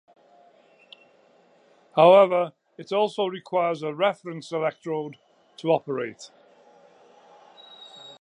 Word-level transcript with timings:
However, 1.95 2.53
it 2.75 2.91
also 2.91 3.27
requires 3.27 3.83
a 3.83 3.93
reference 3.93 4.51
electrode 4.51 5.17
to 5.57 5.71
operate. 5.71 6.31